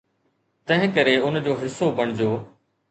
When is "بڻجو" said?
2.01-2.31